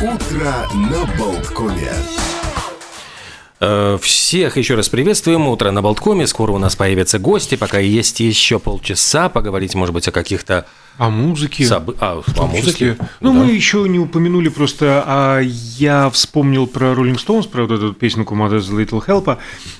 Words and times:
Утро 0.00 0.54
на 0.74 1.04
Болткоме. 1.18 1.90
Э, 3.58 3.98
Всех 4.00 4.56
еще 4.56 4.76
раз 4.76 4.88
приветствуем. 4.88 5.48
Утро 5.48 5.72
на 5.72 5.82
Болткоме. 5.82 6.28
Скоро 6.28 6.52
у 6.52 6.58
нас 6.58 6.76
появятся 6.76 7.18
гости. 7.18 7.56
Пока 7.56 7.80
есть 7.80 8.20
еще 8.20 8.60
полчаса 8.60 9.28
поговорить, 9.28 9.74
может 9.74 9.92
быть, 9.92 10.06
о 10.06 10.12
каких-то 10.12 10.66
О 10.98 11.10
музыке. 11.10 11.64
собы- 11.64 11.96
а, 12.00 12.20
о 12.36 12.46
музыке. 12.46 12.96
Ну, 13.20 13.32
Да. 13.32 13.38
мы 13.44 13.52
еще 13.52 13.86
не 13.88 13.98
упомянули 13.98 14.48
просто, 14.48 15.02
а 15.06 15.40
я 15.40 16.10
вспомнил 16.10 16.66
про 16.66 16.88
Rolling 16.92 17.16
Stones, 17.16 17.48
про 17.48 17.62
вот 17.62 17.70
эту 17.70 17.94
песенку 17.94 18.34
Mother's 18.34 18.68
Little 18.70 19.04
Help. 19.06 19.38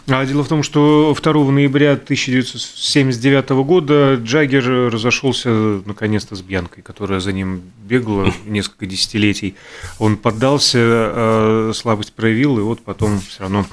А 0.09 0.27
дело 0.27 0.45
в 0.45 0.49
том, 0.49 0.63
что 0.63 1.13
2 1.21 1.51
ноября 1.51 1.97
1979 1.97 3.65
года 3.65 4.15
Джаггер 4.23 4.91
разошелся 4.93 5.81
наконец-то 5.85 6.37
с 6.37 6.41
Бьянкой, 6.41 6.83
которая 6.83 7.21
за 7.21 7.33
ним 7.33 7.63
бегала 7.89 8.33
несколько 8.47 8.87
десятилетий. 8.87 9.55
Он 9.99 10.17
поддался, 10.17 10.79
э, 10.81 11.73
слабость 11.75 12.13
проявил, 12.13 12.59
и 12.59 12.63
вот 12.63 12.81
потом 12.81 13.21
все 13.21 13.41
равно 13.43 13.67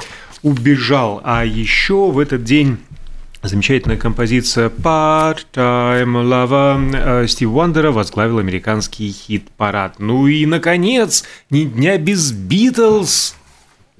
убежал. 0.43 1.21
А 1.23 1.45
еще 1.45 2.11
в 2.11 2.19
этот 2.19 2.43
день 2.43 2.77
Замечательная 3.47 3.97
композиция 3.97 4.69
Part-Time 4.69 6.23
Lover 6.23 7.23
э, 7.23 7.27
Стив 7.27 7.51
Уандера 7.51 7.91
возглавил 7.91 8.39
американский 8.39 9.11
хит-парад. 9.11 9.99
Ну 9.99 10.25
и, 10.27 10.45
наконец, 10.47 11.23
ни 11.51 11.63
дня 11.65 11.97
без 11.99 12.31
Битлз. 12.31 13.35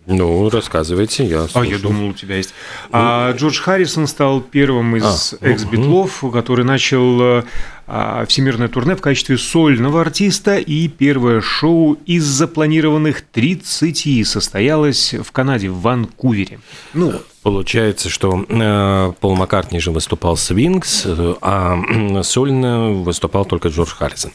Ну, 0.08 0.50
рассказывайте, 0.50 1.26
я 1.26 1.40
А, 1.40 1.42
я 1.44 1.48
слушаю. 1.48 1.80
думал, 1.80 2.10
у 2.10 2.14
тебя 2.14 2.38
есть. 2.38 2.54
А 2.92 3.32
Джордж 3.34 3.60
Харрисон 3.60 4.08
стал 4.08 4.42
первым 4.42 4.96
из 4.96 5.34
А, 5.34 5.38
ну, 5.42 5.48
экс-битлов, 5.48 6.24
который 6.32 6.64
начал 6.66 7.22
э, 7.22 7.44
всемирное 7.88 8.68
турне 8.68 8.96
в 8.96 9.02
качестве 9.02 9.38
сольного 9.38 10.02
артиста, 10.02 10.58
и 10.58 10.88
первое 10.88 11.42
шоу 11.42 11.98
из 12.06 12.24
запланированных 12.26 13.22
30 13.22 14.28
состоялось 14.28 15.14
в 15.14 15.32
Канаде, 15.32 15.70
в 15.70 15.82
Ванкувере. 15.82 16.60
Ну, 16.94 17.14
Получается, 17.46 18.10
что 18.10 18.44
э, 18.50 19.14
Пол 19.20 19.36
Маккартни 19.36 19.80
же 19.80 19.92
выступал 19.92 20.36
с 20.36 20.50
Винкс, 20.50 21.04
э, 21.06 21.36
а 21.42 21.74
м, 21.76 22.24
сольно 22.24 22.90
выступал 22.90 23.46
только 23.46 23.68
Джордж 23.68 23.92
Харрисон. 23.92 24.32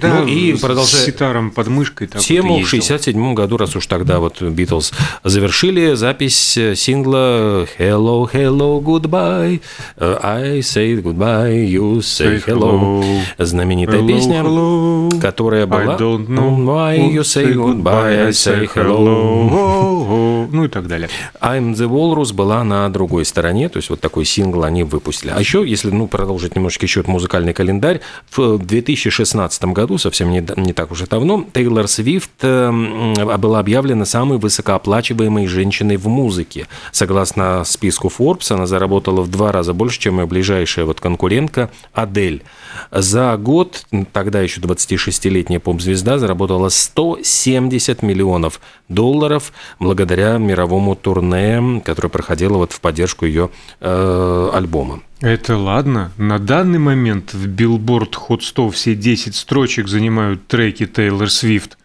да, 0.00 0.20
ну 0.20 0.28
и 0.28 0.54
с 0.54 0.60
продолжая 0.60 1.04
ситаром 1.04 1.50
под 1.50 1.66
мышкой. 1.66 2.06
так 2.06 2.18
вот 2.18 2.24
тему, 2.24 2.54
в 2.54 2.58
ездил. 2.58 2.68
67 2.68 3.34
году, 3.34 3.56
раз 3.56 3.74
уж 3.74 3.84
тогда 3.88 4.20
вот 4.20 4.40
Битлз 4.40 4.92
завершили 5.24 5.94
запись 5.94 6.56
э, 6.56 6.76
сингла 6.76 7.66
«Hello, 7.80 8.30
hello, 8.32 8.80
goodbye», 8.80 9.60
э, 9.96 10.18
«I 10.22 10.60
say 10.60 11.02
goodbye, 11.02 11.66
you 11.68 11.96
Say 11.98 12.44
hello». 12.46 12.91
Знаменитая 13.38 14.00
Hello, 14.00 14.06
песня, 14.06 14.40
hello. 14.40 15.20
которая 15.20 15.66
была 15.66 15.94
I 15.94 15.98
don't 15.98 16.26
know 16.26 16.56
«Why 16.56 17.12
you 17.12 17.22
say 17.22 17.54
goodbye, 17.54 18.26
I 18.26 18.30
say 18.30 18.68
hello». 18.74 20.48
Ну 20.52 20.64
и 20.64 20.68
так 20.68 20.86
далее. 20.86 21.08
I'm 21.40 21.72
the 21.72 21.88
Walrus 21.88 22.34
была 22.34 22.62
на 22.64 22.88
другой 22.90 23.24
стороне, 23.24 23.68
то 23.68 23.78
есть 23.78 23.88
вот 23.90 24.00
такой 24.00 24.24
сингл 24.24 24.64
они 24.64 24.82
выпустили. 24.82 25.30
А 25.34 25.40
еще, 25.40 25.64
если 25.66 25.90
ну, 25.90 26.06
продолжить 26.06 26.56
немножечко 26.56 26.84
еще 26.84 27.02
музыкальный 27.06 27.54
календарь, 27.54 28.00
в 28.30 28.58
2016 28.58 29.64
году, 29.66 29.98
совсем 29.98 30.30
не, 30.30 30.44
не 30.56 30.72
так 30.72 30.90
уж 30.90 31.02
и 31.02 31.06
давно, 31.06 31.46
Тейлор 31.52 31.88
Свифт 31.88 32.30
э, 32.42 32.68
м, 32.68 33.14
была 33.40 33.60
объявлена 33.60 34.04
самой 34.04 34.38
высокооплачиваемой 34.38 35.46
женщиной 35.46 35.96
в 35.96 36.08
музыке. 36.08 36.66
Согласно 36.90 37.64
списку 37.64 38.08
Forbes, 38.08 38.52
она 38.52 38.66
заработала 38.66 39.22
в 39.22 39.30
два 39.30 39.52
раза 39.52 39.72
больше, 39.72 40.00
чем 40.00 40.20
ее 40.20 40.26
ближайшая 40.26 40.84
вот 40.84 41.00
конкурентка 41.00 41.70
Адель. 41.92 42.42
За 42.90 43.36
год, 43.36 43.86
тогда 44.12 44.40
еще 44.40 44.60
26-летняя 44.60 45.60
поп-звезда 45.60 46.18
заработала 46.18 46.68
170 46.68 48.02
миллионов 48.02 48.60
долларов 48.88 49.52
благодаря 49.78 50.38
мировому 50.38 50.96
турне, 50.96 51.82
которое 51.84 52.08
проходило 52.08 52.56
вот 52.58 52.72
в 52.72 52.80
поддержку 52.80 53.26
ее 53.26 53.50
э, 53.80 54.50
альбома. 54.52 55.02
Это 55.20 55.56
ладно. 55.56 56.10
На 56.16 56.38
данный 56.38 56.80
момент 56.80 57.32
в 57.32 57.46
Billboard 57.48 58.14
Hot 58.28 58.40
100 58.42 58.70
все 58.70 58.94
10 58.94 59.34
строчек 59.36 59.88
занимают 59.88 60.46
треки 60.48 60.86
Тейлор 60.86 61.30
Свифт 61.30 61.78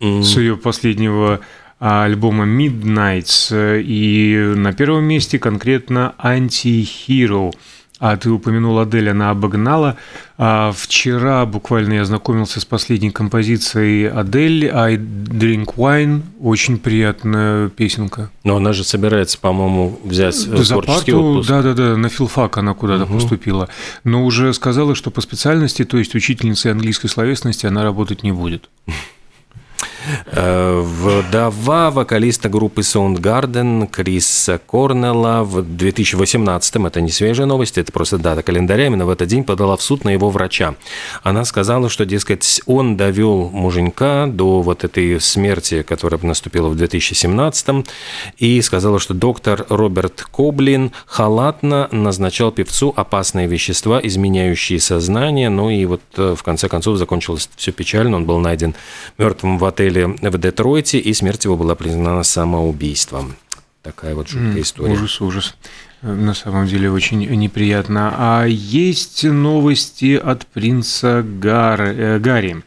с 0.00 0.36
ее 0.36 0.56
последнего 0.56 1.40
а, 1.78 2.04
альбома 2.04 2.44
Midnights. 2.44 3.82
И 3.82 4.54
на 4.56 4.72
первом 4.72 5.04
месте 5.04 5.38
конкретно 5.38 6.14
Anti-Hero. 6.18 7.54
А 8.00 8.16
ты 8.16 8.30
упомянул 8.30 8.78
Адель, 8.78 9.10
она 9.10 9.28
обогнала. 9.28 9.96
А 10.38 10.72
вчера 10.74 11.44
буквально 11.44 11.92
я 11.94 12.02
ознакомился 12.02 12.58
с 12.58 12.64
последней 12.64 13.10
композицией 13.10 14.08
Адель 14.08 14.70
«I 14.70 14.96
Drink 14.96 15.74
Wine». 15.76 16.22
Очень 16.40 16.78
приятная 16.78 17.68
песенка. 17.68 18.30
Но 18.42 18.56
она 18.56 18.72
же 18.72 18.84
собирается, 18.84 19.38
по-моему, 19.38 20.00
взять 20.02 20.34
э, 20.46 20.56
За 20.56 20.72
творческий 20.72 21.12
парту, 21.12 21.26
отпуск. 21.26 21.48
да-да-да, 21.50 21.96
на 21.98 22.08
филфак 22.08 22.56
она 22.56 22.72
куда-то 22.72 23.04
поступила. 23.04 23.68
Но 24.02 24.24
уже 24.24 24.54
сказала, 24.54 24.94
что 24.94 25.10
по 25.10 25.20
специальности, 25.20 25.84
то 25.84 25.98
есть 25.98 26.14
учительницей 26.14 26.72
английской 26.72 27.08
словесности, 27.08 27.66
она 27.66 27.82
работать 27.82 28.22
не 28.22 28.32
будет. 28.32 28.70
Э, 30.26 30.80
Вдова 30.80 31.90
вокалиста 31.90 32.48
группы 32.48 32.82
Soundgarden 32.82 33.86
Криса 33.86 34.60
Корнелла 34.66 35.42
в 35.44 35.58
2018-м, 35.58 36.86
это 36.86 37.00
не 37.00 37.10
свежая 37.10 37.46
новость, 37.46 37.78
это 37.78 37.92
просто 37.92 38.18
дата 38.18 38.42
календаря, 38.42 38.86
именно 38.86 39.06
в 39.06 39.10
этот 39.10 39.28
день 39.28 39.44
подала 39.44 39.76
в 39.76 39.82
суд 39.82 40.04
на 40.04 40.10
его 40.10 40.30
врача. 40.30 40.74
Она 41.22 41.44
сказала, 41.44 41.88
что, 41.88 42.06
дескать, 42.06 42.60
он 42.66 42.96
довел 42.96 43.50
муженька 43.50 44.26
до 44.26 44.62
вот 44.62 44.84
этой 44.84 45.20
смерти, 45.20 45.82
которая 45.82 46.20
наступила 46.22 46.68
в 46.68 46.76
2017-м, 46.76 47.84
и 48.38 48.60
сказала, 48.62 48.98
что 48.98 49.14
доктор 49.14 49.66
Роберт 49.68 50.22
Коблин 50.30 50.92
халатно 51.06 51.88
назначал 51.92 52.52
певцу 52.52 52.92
опасные 52.96 53.46
вещества, 53.46 54.00
изменяющие 54.02 54.80
сознание, 54.80 55.48
ну 55.48 55.70
и 55.70 55.84
вот 55.84 56.02
э, 56.16 56.34
в 56.36 56.42
конце 56.42 56.68
концов 56.68 56.96
закончилось 56.96 57.48
все 57.56 57.72
печально, 57.72 58.16
он 58.16 58.26
был 58.26 58.38
найден 58.38 58.74
мертвым 59.18 59.58
в 59.58 59.64
отеле 59.64 59.89
в 59.90 60.38
Детройте, 60.38 60.98
и 60.98 61.12
смерть 61.14 61.44
его 61.44 61.56
была 61.56 61.74
признана 61.74 62.22
самоубийством. 62.22 63.34
Такая 63.82 64.14
вот 64.14 64.28
жуткая 64.28 64.62
история. 64.62 64.92
Ужас, 64.92 65.20
ужас. 65.20 65.56
Э, 66.02 66.12
На 66.12 66.34
самом 66.34 66.66
деле 66.66 66.90
очень 66.90 67.20
неприятно. 67.20 68.14
А 68.16 68.44
есть 68.44 69.24
новости 69.24 70.16
от 70.16 70.46
принца 70.46 71.22
Гар... 71.22 71.80
э, 71.80 72.18
Гарри. 72.18 72.62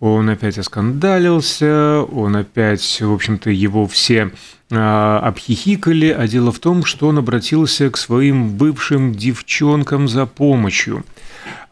Он 0.00 0.28
опять 0.30 0.58
оскандалился, 0.58 2.02
он 2.02 2.36
опять, 2.36 3.00
в 3.00 3.12
общем-то, 3.12 3.50
его 3.50 3.88
все 3.88 4.30
а, 4.70 5.18
обхихикали, 5.18 6.10
а 6.10 6.28
дело 6.28 6.52
в 6.52 6.60
том, 6.60 6.84
что 6.84 7.08
он 7.08 7.18
обратился 7.18 7.90
к 7.90 7.96
своим 7.96 8.50
бывшим 8.50 9.12
девчонкам 9.12 10.06
за 10.06 10.26
помощью. 10.26 11.04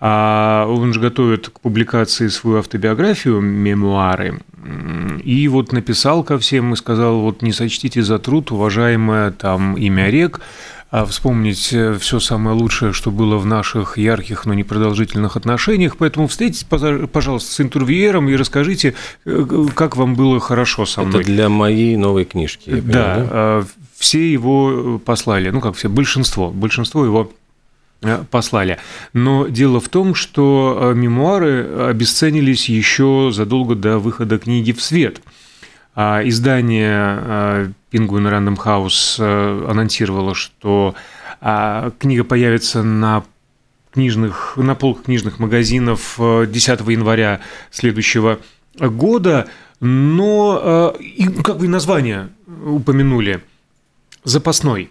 А 0.01 0.67
он 0.69 0.93
же 0.93 1.01
готовит 1.01 1.49
к 1.49 1.61
публикации 1.61 2.29
свою 2.29 2.59
автобиографию, 2.59 3.41
мемуары, 3.41 4.41
и 5.23 5.49
вот 5.49 5.73
написал 5.73 6.25
ко 6.25 6.39
всем 6.39 6.73
и 6.73 6.77
сказал, 6.77 7.21
вот 7.21 7.43
не 7.43 7.53
сочтите 7.53 8.03
за 8.03 8.19
труд, 8.19 8.51
уважаемое 8.51 9.31
там 9.31 9.77
имя 9.77 10.11
рек, 10.11 10.41
а 10.91 11.05
вспомнить 11.05 11.75
все 12.01 12.21
самое 12.21 12.57
лучшее, 12.57 12.93
что 12.93 13.11
было 13.11 13.37
в 13.39 13.47
наших 13.47 13.99
ярких, 13.99 14.47
но 14.47 14.55
непродолжительных 14.55 15.37
отношениях. 15.37 15.97
Поэтому 15.97 16.29
встретитесь, 16.29 16.65
пожалуйста, 16.65 17.53
с 17.53 17.61
интервьюером 17.61 18.29
и 18.29 18.37
расскажите, 18.37 18.95
э, 19.25 19.67
как 19.75 19.97
вам 19.97 20.15
было 20.15 20.39
хорошо 20.39 20.87
со 20.87 21.01
Это 21.01 21.11
мной. 21.11 21.25
для 21.25 21.49
моей 21.49 21.97
новой 21.97 22.25
книжки. 22.25 22.71
я 22.71 22.77
Да, 22.77 22.83
понимаю, 22.83 23.29
э, 23.31 23.65
все 23.99 24.33
его 24.33 25.01
послали, 25.05 25.51
ну 25.51 25.61
как 25.61 25.75
все, 25.75 25.89
большинство, 25.89 26.51
большинство 26.51 27.05
его 27.05 27.33
э, 27.33 27.46
послали. 28.31 28.79
Но 29.13 29.47
дело 29.47 29.81
в 29.81 29.89
том, 29.89 30.15
что 30.15 30.79
э, 30.81 30.95
мемуары 30.95 31.89
обесценились 31.89 32.69
еще 32.69 33.31
задолго 33.33 33.75
до 33.75 33.99
выхода 33.99 34.39
книги 34.39 34.73
в 34.73 34.83
свет. 34.83 35.21
А 35.95 36.21
Издание 36.23 37.19
э, 37.21 37.69
Penguin 37.91 38.31
Random 38.31 38.57
House 38.57 39.17
э, 39.19 39.71
анонсировало, 39.71 40.35
что 40.35 40.95
а, 41.41 41.91
книга 41.99 42.25
появится 42.25 42.83
на 42.83 43.25
книжных, 43.93 44.57
на 44.57 44.75
полках 44.75 45.05
книжных 45.05 45.39
магазинов 45.39 46.17
э, 46.19 46.47
10 46.47 46.81
января 46.81 47.41
следующего 47.71 48.41
года, 48.79 49.49
но 49.81 50.95
э, 50.99 51.43
как 51.43 51.57
вы 51.57 51.69
название 51.69 52.29
упомянули, 52.47 53.43
запасной. 54.25 54.91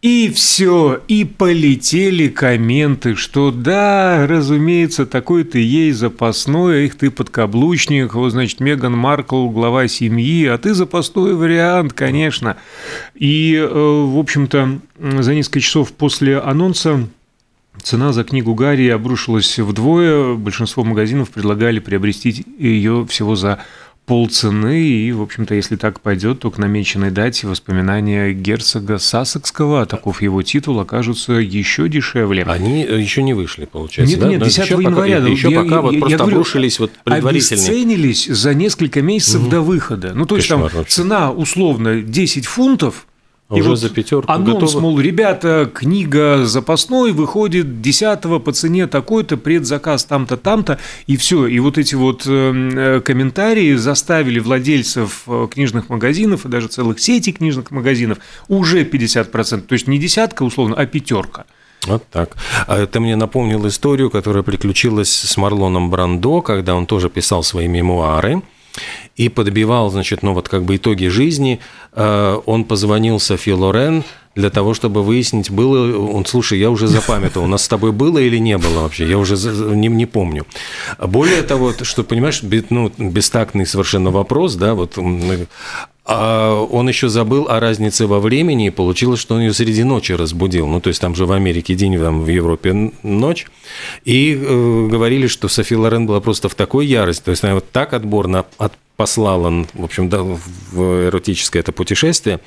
И 0.00 0.30
все, 0.30 1.00
и 1.08 1.24
полетели 1.24 2.28
комменты, 2.28 3.16
что 3.16 3.50
да, 3.50 4.28
разумеется, 4.28 5.06
такой 5.06 5.42
ты 5.42 5.58
ей 5.58 5.90
запасной, 5.90 6.84
их 6.86 6.94
ты 6.94 7.10
подкаблучник, 7.10 8.14
вот, 8.14 8.30
значит, 8.30 8.60
Меган 8.60 8.96
Маркл, 8.96 9.48
глава 9.48 9.88
семьи, 9.88 10.46
а 10.46 10.56
ты 10.56 10.72
запасной 10.74 11.34
вариант, 11.34 11.94
конечно. 11.94 12.58
И, 13.16 13.56
э, 13.56 13.66
в 13.66 14.18
общем-то, 14.18 14.78
за 15.00 15.34
несколько 15.34 15.60
часов 15.60 15.92
после 15.92 16.38
анонса 16.38 17.08
Цена 17.82 18.12
за 18.12 18.24
книгу 18.24 18.54
Гарри 18.54 18.88
обрушилась 18.88 19.58
вдвое. 19.58 20.34
Большинство 20.34 20.84
магазинов 20.84 21.30
предлагали 21.30 21.78
приобрести 21.78 22.44
ее 22.58 23.06
всего 23.08 23.36
за 23.36 23.60
полцены, 24.08 24.82
и, 24.82 25.12
в 25.12 25.20
общем-то, 25.20 25.54
если 25.54 25.76
так 25.76 26.00
пойдет, 26.00 26.40
то 26.40 26.50
к 26.50 26.56
намеченной 26.56 27.10
дате 27.10 27.46
воспоминания 27.46 28.32
герцога 28.32 28.98
Сассекского, 28.98 29.84
таков 29.84 30.22
его 30.22 30.42
титул, 30.42 30.80
окажутся 30.80 31.34
еще 31.34 31.90
дешевле. 31.90 32.42
Они 32.44 32.80
еще 32.80 33.22
не 33.22 33.34
вышли, 33.34 33.66
получается, 33.66 34.16
Нет, 34.16 34.24
да? 34.24 34.28
нет, 34.30 34.42
10 34.42 34.58
еще 34.58 34.74
января. 34.82 35.18
Пока, 35.18 35.28
еще 35.28 35.50
я, 35.50 35.62
пока 35.62 35.74
я, 35.74 35.80
вот 35.82 35.92
я, 35.92 35.98
просто 35.98 36.12
я 36.12 36.18
говорю, 36.18 36.36
обрушились 36.36 36.78
вот 36.78 36.90
предварительные. 37.04 37.66
Обесценились 37.66 38.26
за 38.26 38.54
несколько 38.54 39.02
месяцев 39.02 39.42
угу. 39.42 39.50
до 39.50 39.60
выхода. 39.60 40.12
Ну, 40.14 40.24
то 40.24 40.36
есть 40.36 40.48
Кошмар 40.48 40.70
там 40.70 40.78
вообще. 40.78 40.94
цена 40.94 41.30
условно 41.30 42.00
10 42.00 42.46
фунтов, 42.46 43.06
А 43.48 43.54
уже 43.54 43.76
за 43.76 43.88
пятерку 43.88 44.30
анонс, 44.30 44.60
готово? 44.60 44.80
мол, 44.80 45.00
ребята, 45.00 45.70
книга 45.72 46.44
запасной 46.44 47.12
выходит 47.12 47.80
10 47.80 48.20
по 48.44 48.52
цене 48.52 48.86
такой-то, 48.86 49.38
предзаказ 49.38 50.04
там-то, 50.04 50.36
там-то, 50.36 50.78
и 51.06 51.16
все. 51.16 51.46
И 51.46 51.58
вот 51.58 51.78
эти 51.78 51.94
вот 51.94 52.24
э, 52.26 53.00
комментарии 53.02 53.74
заставили 53.74 54.38
владельцев 54.38 55.22
э, 55.26 55.48
книжных 55.50 55.88
магазинов 55.88 56.44
и 56.44 56.48
даже 56.50 56.68
целых 56.68 57.00
сетей 57.00 57.32
книжных 57.32 57.70
магазинов 57.70 58.18
уже 58.48 58.84
50%. 58.84 59.60
То 59.62 59.72
есть 59.72 59.88
не 59.88 59.98
десятка, 59.98 60.42
условно, 60.42 60.76
а 60.76 60.84
пятерка. 60.84 61.46
Вот 61.86 62.04
так. 62.10 62.36
А 62.66 62.76
это 62.76 63.00
мне 63.00 63.16
напомнил 63.16 63.66
историю, 63.66 64.10
которая 64.10 64.42
приключилась 64.42 65.10
с 65.10 65.36
Марлоном 65.38 65.88
Брандо, 65.88 66.42
когда 66.42 66.74
он 66.74 66.84
тоже 66.84 67.08
писал 67.08 67.42
свои 67.42 67.66
мемуары 67.66 68.42
и 69.16 69.28
подбивал, 69.28 69.90
значит, 69.90 70.22
ну 70.22 70.32
вот 70.32 70.48
как 70.48 70.64
бы 70.64 70.76
итоги 70.76 71.06
жизни. 71.06 71.60
Э, 71.92 72.40
Он 72.46 72.64
позвонил 72.64 73.20
Софи 73.20 73.52
Лорен 73.52 74.04
для 74.34 74.50
того, 74.50 74.72
чтобы 74.72 75.02
выяснить, 75.02 75.50
было... 75.50 75.98
Он, 75.98 76.24
слушай, 76.24 76.60
я 76.60 76.70
уже 76.70 76.86
запамятовал, 76.86 77.46
у 77.46 77.50
нас 77.50 77.64
с 77.64 77.68
тобой 77.68 77.90
было 77.90 78.18
или 78.18 78.38
не 78.38 78.56
было 78.56 78.82
вообще, 78.82 79.08
я 79.08 79.18
уже 79.18 79.34
не, 79.74 79.88
не 79.88 80.06
помню. 80.06 80.46
Более 80.98 81.42
того, 81.42 81.72
что, 81.82 82.04
понимаешь, 82.04 82.42
ну, 82.70 82.92
бестактный 82.98 83.66
совершенно 83.66 84.12
вопрос, 84.12 84.54
да, 84.54 84.74
вот 84.74 84.96
а 86.10 86.62
он 86.62 86.88
еще 86.88 87.10
забыл 87.10 87.48
о 87.50 87.60
разнице 87.60 88.06
во 88.06 88.18
времени, 88.18 88.68
и 88.68 88.70
получилось, 88.70 89.20
что 89.20 89.34
он 89.34 89.42
ее 89.42 89.52
среди 89.52 89.84
ночи 89.84 90.12
разбудил. 90.12 90.66
Ну, 90.66 90.80
то 90.80 90.88
есть 90.88 91.02
там 91.02 91.14
же 91.14 91.26
в 91.26 91.32
Америке 91.32 91.74
день, 91.74 91.98
там 91.98 92.22
в 92.22 92.28
Европе 92.28 92.92
ночь. 93.02 93.46
И 94.06 94.32
э, 94.34 94.88
говорили, 94.90 95.26
что 95.26 95.48
Софи 95.48 95.76
Лорен 95.76 96.06
была 96.06 96.22
просто 96.22 96.48
в 96.48 96.54
такой 96.54 96.86
ярости. 96.86 97.24
То 97.24 97.30
есть 97.32 97.44
она 97.44 97.54
вот 97.54 97.70
так 97.70 97.92
отборно 97.92 98.46
от, 98.56 98.72
послала, 98.96 99.66
в 99.74 99.84
общем, 99.84 100.08
да, 100.08 100.22
в 100.22 101.06
эротическое 101.08 101.60
это 101.60 101.72
путешествие, 101.72 102.40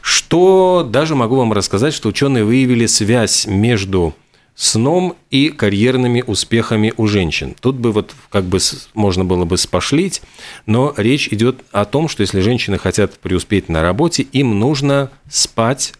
что 0.00 0.84
даже 0.86 1.14
могу 1.14 1.36
вам 1.36 1.52
рассказать, 1.52 1.94
что 1.94 2.08
ученые 2.08 2.42
выявили 2.42 2.86
связь 2.86 3.46
между 3.46 4.12
сном 4.54 5.16
и 5.30 5.48
карьерными 5.48 6.22
успехами 6.26 6.92
у 6.96 7.06
женщин. 7.06 7.56
Тут 7.60 7.76
бы 7.76 7.92
вот 7.92 8.14
как 8.30 8.44
бы 8.44 8.58
можно 8.94 9.24
было 9.24 9.44
бы 9.44 9.56
спошлить, 9.56 10.22
но 10.66 10.94
речь 10.96 11.28
идет 11.28 11.60
о 11.72 11.84
том, 11.84 12.08
что 12.08 12.20
если 12.22 12.40
женщины 12.40 12.78
хотят 12.78 13.18
преуспеть 13.18 13.68
на 13.68 13.82
работе, 13.82 14.22
им 14.22 14.58
нужно 14.58 15.10
спать, 15.30 15.94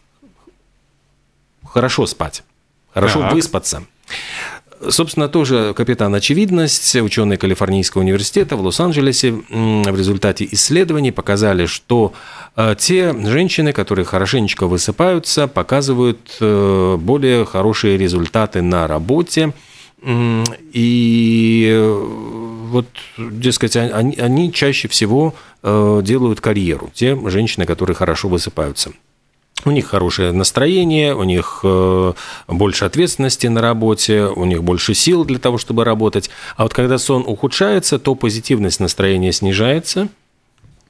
хорошо 1.66 2.06
спать, 2.06 2.44
хорошо 2.92 3.20
Так. 3.20 3.32
выспаться. 3.32 3.84
Собственно, 4.88 5.28
тоже 5.28 5.74
капитан 5.76 6.14
очевидность. 6.14 6.96
Ученые 6.96 7.36
Калифорнийского 7.36 8.02
университета 8.02 8.56
в 8.56 8.62
Лос-Анджелесе 8.62 9.32
в 9.32 9.96
результате 9.96 10.48
исследований 10.50 11.12
показали, 11.12 11.66
что 11.66 12.12
э, 12.56 12.74
те 12.78 13.14
женщины, 13.26 13.72
которые 13.72 14.04
хорошенечко 14.04 14.66
высыпаются, 14.66 15.46
показывают 15.46 16.36
э, 16.40 16.96
более 16.98 17.44
хорошие 17.44 17.96
результаты 17.96 18.62
на 18.62 18.86
работе. 18.86 19.52
И 20.04 21.68
э, 21.72 22.06
вот, 22.70 22.86
дескать, 23.18 23.76
а- 23.76 23.90
они, 23.94 24.16
они 24.16 24.52
чаще 24.52 24.88
всего 24.88 25.34
делают 25.64 26.40
карьеру. 26.40 26.90
Те 26.92 27.16
женщины, 27.30 27.66
которые 27.66 27.94
хорошо 27.94 28.28
высыпаются. 28.28 28.90
У 29.64 29.70
них 29.70 29.86
хорошее 29.86 30.32
настроение, 30.32 31.14
у 31.14 31.22
них 31.22 31.60
э, 31.62 32.12
больше 32.48 32.84
ответственности 32.84 33.46
на 33.46 33.60
работе, 33.60 34.24
у 34.24 34.44
них 34.44 34.64
больше 34.64 34.94
сил 34.94 35.24
для 35.24 35.38
того, 35.38 35.58
чтобы 35.58 35.84
работать. 35.84 36.30
А 36.56 36.64
вот 36.64 36.74
когда 36.74 36.98
сон 36.98 37.24
ухудшается, 37.26 37.98
то 37.98 38.14
позитивность 38.14 38.80
настроения 38.80 39.32
снижается. 39.32 40.08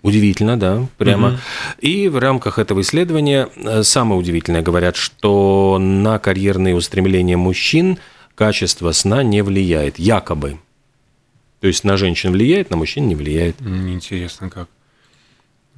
Удивительно, 0.03 0.59
да, 0.59 0.87
прямо. 0.99 1.39
И 1.81 2.09
в 2.09 2.19
рамках 2.19 2.59
этого 2.59 2.81
исследования 2.81 3.49
э, 3.55 3.83
самое 3.85 4.21
удивительное 4.21 4.63
говорят, 4.63 4.97
что 4.97 5.79
на 5.79 6.19
карьерные 6.19 6.75
устремления 6.75 7.37
мужчин 7.37 7.99
качество 8.35 8.91
сна 8.93 9.23
не 9.23 9.43
влияет, 9.43 9.99
якобы. 9.99 10.59
То 11.61 11.69
есть 11.69 11.85
на 11.85 11.97
женщин 11.97 12.33
влияет, 12.33 12.71
на 12.71 12.77
мужчин 12.77 13.07
не 13.07 13.15
влияет. 13.15 13.61
Интересно 13.61 14.51
как. 14.51 14.69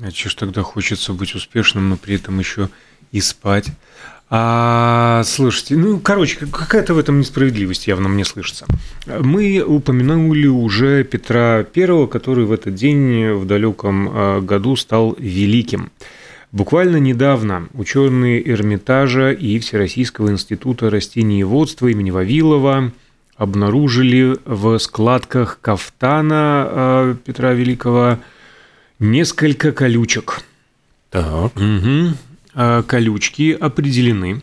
А 0.00 0.10
че 0.10 0.28
ж 0.28 0.34
тогда 0.34 0.62
хочется 0.62 1.12
быть 1.12 1.34
успешным, 1.34 1.88
но 1.88 1.96
при 1.96 2.16
этом 2.16 2.38
еще 2.38 2.68
и 3.12 3.20
спать? 3.20 3.68
А, 4.30 5.22
слушайте, 5.24 5.76
ну, 5.76 6.00
короче, 6.00 6.36
как- 6.38 6.50
какая-то 6.50 6.94
в 6.94 6.98
этом 6.98 7.20
несправедливость 7.20 7.86
явно 7.86 8.08
мне 8.08 8.24
слышится. 8.24 8.66
Мы 9.06 9.62
упомянули 9.62 10.46
уже 10.48 11.04
Петра 11.04 11.64
I, 11.76 12.06
который 12.08 12.44
в 12.44 12.52
этот 12.52 12.74
день 12.74 13.32
в 13.32 13.46
далеком 13.46 14.08
а, 14.10 14.40
году 14.40 14.76
стал 14.76 15.14
великим. 15.18 15.90
Буквально 16.50 16.96
недавно 16.96 17.68
ученые 17.74 18.48
Эрмитажа 18.48 19.30
и 19.32 19.58
Всероссийского 19.58 20.30
института 20.30 20.88
растениеводства 20.90 21.88
имени 21.88 22.10
Вавилова 22.10 22.92
обнаружили 23.36 24.36
в 24.44 24.78
складках 24.78 25.58
кафтана 25.60 26.68
э, 26.70 27.16
Петра 27.24 27.52
Великого 27.52 28.18
несколько 28.98 29.72
колючек. 29.72 30.42
Так. 31.10 31.54
Мгм. 31.56 32.16
А, 32.54 32.82
Колючки 32.82 33.56
определены. 33.60 34.42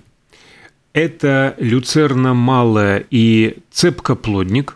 Это 0.93 1.55
люцерна 1.57 2.33
малая 2.33 3.05
и 3.09 3.57
цепкоплодник. 3.71 4.75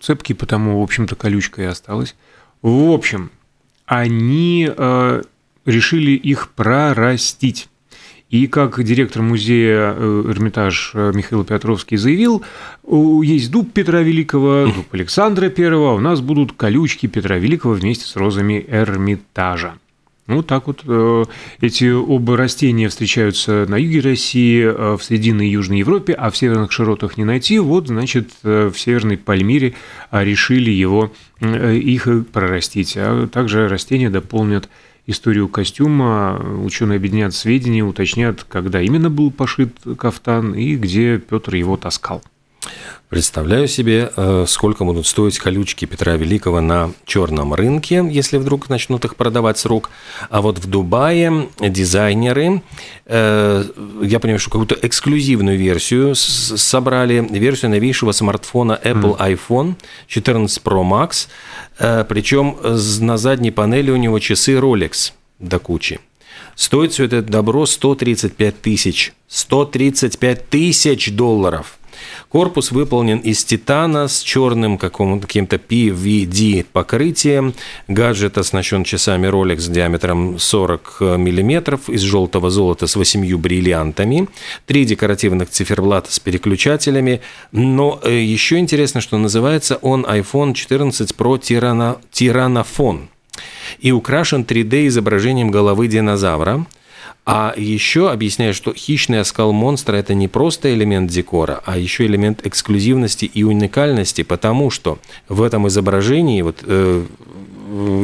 Цепкий, 0.00 0.34
потому, 0.34 0.80
в 0.80 0.82
общем-то, 0.82 1.14
колючка 1.16 1.62
и 1.62 1.66
осталась. 1.66 2.16
В 2.62 2.90
общем, 2.90 3.30
они 3.84 4.68
э, 4.74 5.22
решили 5.66 6.12
их 6.12 6.50
прорастить. 6.50 7.68
И 8.32 8.46
как 8.46 8.82
директор 8.82 9.20
музея 9.20 9.94
э, 9.94 10.24
Эрмитаж 10.26 10.92
э, 10.94 11.12
Михаил 11.14 11.44
Петровский 11.44 11.98
заявил, 11.98 12.42
есть 12.82 13.50
дуб 13.50 13.70
Петра 13.74 14.00
Великого, 14.00 14.72
дуб 14.74 14.86
Александра 14.92 15.50
Первого, 15.50 15.90
а 15.90 15.94
у 15.96 16.00
нас 16.00 16.22
будут 16.22 16.54
колючки 16.54 17.06
Петра 17.08 17.36
Великого 17.36 17.74
вместе 17.74 18.06
с 18.06 18.16
розами 18.16 18.64
Эрмитажа. 18.68 19.74
Ну, 20.28 20.36
вот 20.36 20.46
так 20.46 20.66
вот 20.66 20.82
э, 20.86 21.24
эти 21.60 21.90
оба 21.90 22.38
растения 22.38 22.88
встречаются 22.88 23.66
на 23.68 23.76
юге 23.76 24.00
России, 24.00 24.64
в 24.64 25.02
Срединной 25.02 25.48
и 25.48 25.50
Южной 25.50 25.80
Европе, 25.80 26.14
а 26.14 26.30
в 26.30 26.36
северных 26.38 26.72
широтах 26.72 27.18
не 27.18 27.24
найти. 27.24 27.58
Вот, 27.58 27.88
значит, 27.88 28.30
в 28.42 28.72
Северной 28.74 29.18
Пальмире 29.18 29.74
решили 30.10 30.70
его, 30.70 31.12
их 31.42 32.08
прорастить. 32.32 32.94
А 32.96 33.26
также 33.26 33.68
растения 33.68 34.08
дополнят 34.08 34.70
историю 35.06 35.48
костюма. 35.48 36.40
Ученые 36.64 36.96
объединят 36.96 37.34
сведения, 37.34 37.82
уточнят, 37.82 38.44
когда 38.44 38.80
именно 38.80 39.10
был 39.10 39.30
пошит 39.30 39.76
кафтан 39.98 40.54
и 40.54 40.76
где 40.76 41.18
Петр 41.18 41.54
его 41.54 41.76
таскал. 41.76 42.22
Представляю 43.08 43.68
себе, 43.68 44.10
э, 44.16 44.46
сколько 44.48 44.84
будут 44.84 45.06
стоить 45.06 45.38
колючки 45.38 45.84
Петра 45.84 46.16
Великого 46.16 46.62
на 46.62 46.92
черном 47.04 47.52
рынке, 47.52 48.02
если 48.10 48.38
вдруг 48.38 48.70
начнут 48.70 49.04
их 49.04 49.16
продавать 49.16 49.58
с 49.58 49.66
рук. 49.66 49.90
А 50.30 50.40
вот 50.40 50.58
в 50.58 50.66
Дубае 50.66 51.50
дизайнеры, 51.60 52.62
э, 53.04 53.64
я 54.02 54.18
понимаю, 54.18 54.38
что 54.38 54.50
какую-то 54.50 54.78
эксклюзивную 54.80 55.58
версию 55.58 56.14
собрали, 56.14 57.26
версию 57.30 57.72
новейшего 57.72 58.12
смартфона 58.12 58.80
Apple 58.82 59.18
iPhone 59.18 59.74
14 60.06 60.62
Pro 60.62 60.82
Max, 60.82 61.28
э, 61.78 62.04
причем 62.08 62.56
на 62.62 63.18
задней 63.18 63.50
панели 63.50 63.90
у 63.90 63.96
него 63.96 64.18
часы 64.20 64.52
Rolex 64.54 65.12
до 65.38 65.58
кучи. 65.58 66.00
Стоит 66.54 66.92
все 66.92 67.04
это 67.04 67.20
добро 67.20 67.66
135 67.66 68.62
тысяч. 68.62 69.12
135 69.28 70.48
тысяч 70.48 71.10
долларов. 71.10 71.78
Корпус 72.28 72.70
выполнен 72.72 73.18
из 73.18 73.44
титана 73.44 74.08
с 74.08 74.20
черным 74.20 74.78
каким-то 74.78 75.56
PVD 75.56 76.64
покрытием. 76.72 77.54
Гаджет 77.88 78.38
оснащен 78.38 78.84
часами 78.84 79.26
Rolex 79.26 79.70
диаметром 79.70 80.38
40 80.38 80.96
мм 81.00 81.78
из 81.88 82.00
желтого 82.00 82.50
золота 82.50 82.86
с 82.86 82.96
8 82.96 83.36
бриллиантами. 83.36 84.28
Три 84.66 84.84
декоративных 84.84 85.50
циферблата 85.50 86.12
с 86.12 86.18
переключателями. 86.18 87.20
Но 87.52 88.00
э, 88.02 88.20
еще 88.20 88.58
интересно, 88.58 89.00
что 89.00 89.18
называется 89.18 89.76
он 89.76 90.04
iPhone 90.04 90.54
14 90.54 91.10
Pro 91.12 91.38
Tirana, 91.38 91.98
Tiranophone 92.12 93.08
и 93.80 93.92
украшен 93.92 94.42
3D 94.42 94.86
изображением 94.88 95.50
головы 95.50 95.88
динозавра. 95.88 96.66
А 97.24 97.54
еще 97.56 98.10
объясняю, 98.10 98.52
что 98.52 98.74
хищный 98.74 99.20
оскал 99.20 99.52
монстра– 99.52 99.96
это 99.98 100.12
не 100.14 100.26
просто 100.26 100.74
элемент 100.74 101.10
декора, 101.10 101.62
а 101.64 101.78
еще 101.78 102.06
элемент 102.06 102.44
эксклюзивности 102.44 103.26
и 103.26 103.44
уникальности, 103.44 104.22
потому 104.22 104.70
что 104.70 104.98
в 105.28 105.42
этом 105.42 105.68
изображении 105.68 106.42
вот, 106.42 106.64
э, 106.64 107.04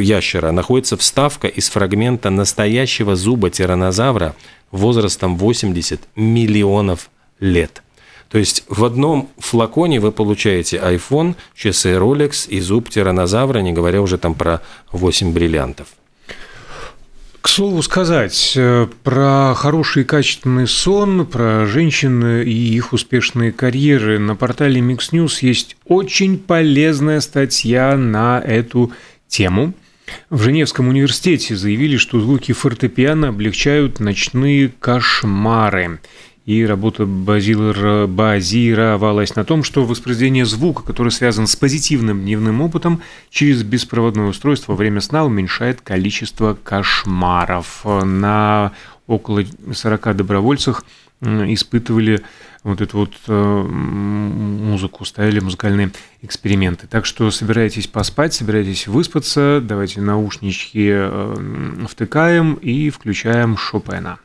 ящера 0.00 0.52
находится 0.52 0.96
вставка 0.96 1.48
из 1.48 1.68
фрагмента 1.68 2.30
настоящего 2.30 3.16
зуба 3.16 3.50
тиранозавра 3.50 4.36
возрастом 4.70 5.36
80 5.36 6.00
миллионов 6.14 7.10
лет. 7.40 7.82
То 8.28 8.38
есть 8.38 8.64
в 8.68 8.84
одном 8.84 9.30
флаконе 9.38 10.00
вы 10.00 10.12
получаете 10.12 10.76
iPhone, 10.76 11.34
часы 11.54 11.92
Rolex 11.94 12.48
и 12.48 12.60
зуб 12.60 12.90
тиранозавра, 12.90 13.60
не 13.60 13.72
говоря 13.72 14.02
уже 14.02 14.18
там 14.18 14.34
про 14.34 14.60
8 14.92 15.32
бриллиантов. 15.32 15.88
К 17.40 17.48
слову 17.48 17.82
сказать, 17.82 18.54
э, 18.56 18.86
про 19.04 19.54
хороший 19.54 20.02
и 20.02 20.04
качественный 20.04 20.66
сон, 20.66 21.24
про 21.24 21.66
женщин 21.66 22.42
и 22.42 22.50
их 22.50 22.92
успешные 22.92 23.52
карьеры 23.52 24.18
на 24.18 24.34
портале 24.34 24.80
Mix 24.80 25.12
News 25.12 25.38
есть 25.42 25.76
очень 25.84 26.38
полезная 26.38 27.20
статья 27.20 27.96
на 27.96 28.40
эту 28.40 28.92
тему. 29.28 29.72
В 30.30 30.42
Женевском 30.42 30.88
университете 30.88 31.54
заявили, 31.54 31.96
что 31.96 32.20
звуки 32.20 32.52
фортепиано 32.52 33.28
облегчают 33.28 34.00
ночные 34.00 34.68
кошмары 34.68 36.00
и 36.48 36.64
работа 36.64 37.04
базировалась 37.04 39.36
на 39.36 39.44
том, 39.44 39.62
что 39.62 39.84
воспроизведение 39.84 40.46
звука, 40.46 40.82
который 40.82 41.12
связан 41.12 41.46
с 41.46 41.54
позитивным 41.54 42.22
дневным 42.22 42.62
опытом, 42.62 43.02
через 43.28 43.62
беспроводное 43.62 44.28
устройство 44.28 44.72
во 44.72 44.76
время 44.76 45.02
сна 45.02 45.26
уменьшает 45.26 45.82
количество 45.82 46.54
кошмаров. 46.54 47.84
На 47.84 48.72
около 49.06 49.44
40 49.70 50.16
добровольцах 50.16 50.86
испытывали 51.20 52.22
вот 52.62 52.80
эту 52.80 52.96
вот 52.96 53.12
э, 53.26 53.62
музыку, 53.62 55.04
ставили 55.04 55.40
музыкальные 55.40 55.90
эксперименты. 56.22 56.86
Так 56.86 57.04
что 57.04 57.30
собирайтесь 57.30 57.88
поспать, 57.88 58.32
собирайтесь 58.32 58.86
выспаться, 58.86 59.60
давайте 59.62 60.00
наушнички 60.00 60.88
э, 60.92 61.84
втыкаем 61.86 62.54
и 62.54 62.88
включаем 62.88 63.58
Шопена. 63.58 64.18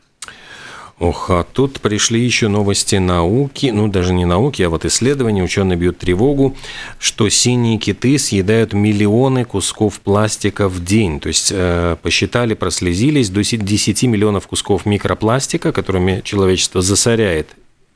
Ох, 1.04 1.32
а 1.32 1.44
тут 1.44 1.82
пришли 1.82 2.22
еще 2.22 2.48
новости 2.48 2.96
науки, 2.96 3.72
ну 3.74 3.90
даже 3.90 4.14
не 4.14 4.24
науки, 4.24 4.62
а 4.62 4.70
вот 4.70 4.86
исследования. 4.86 5.44
Ученые 5.44 5.76
бьют 5.76 5.98
тревогу, 5.98 6.56
что 6.98 7.28
синие 7.28 7.78
киты 7.78 8.18
съедают 8.18 8.72
миллионы 8.72 9.44
кусков 9.44 10.00
пластика 10.00 10.70
в 10.70 10.82
день. 10.82 11.20
То 11.20 11.28
есть 11.28 11.52
э, 11.54 11.98
посчитали, 12.02 12.54
прослезились 12.54 13.30
до 13.30 13.44
10 13.44 14.04
миллионов 14.04 14.48
кусков 14.48 14.86
микропластика, 14.86 15.74
которыми 15.74 16.22
человечество 16.24 16.82
засоряет 16.82 17.50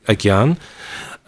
океан. 0.04 0.58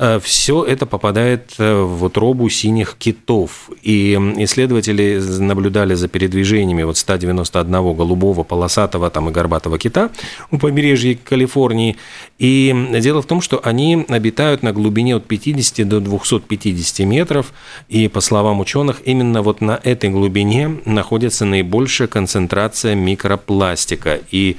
Э, 0.01 0.19
все 0.23 0.65
это 0.65 0.87
попадает 0.87 1.53
э, 1.59 1.83
в 1.83 2.03
утробу 2.05 2.49
синих 2.49 2.97
китов. 2.99 3.71
И 3.83 4.15
исследователи 4.39 5.21
наблюдали 5.39 5.93
за 5.93 6.09
передвижениями 6.09 6.85
вот 6.85 6.97
191 6.97 7.95
голубого, 7.95 8.43
полосатого 8.43 9.11
там, 9.11 9.29
и 9.29 9.33
горбатого 9.33 9.79
кита 9.79 10.11
у 10.51 10.57
побережья 10.57 11.19
Калифорнии. 11.23 11.99
И 12.39 12.75
дело 13.01 13.21
в 13.21 13.27
том, 13.27 13.43
что 13.43 13.61
они 13.63 14.07
обитают 14.09 14.63
на 14.63 14.73
глубине 14.73 15.17
от 15.17 15.27
50 15.27 15.87
до 15.87 16.01
250 16.01 17.07
метров. 17.07 17.53
И, 17.91 18.09
по 18.09 18.23
словам 18.23 18.61
ученых, 18.61 19.03
именно 19.05 19.43
вот 19.43 19.61
на 19.61 19.79
этой 19.85 20.09
глубине 20.09 20.81
находится 20.87 21.45
наибольшая 21.45 22.09
концентрация 22.09 22.95
микропластика. 22.95 24.19
И 24.31 24.57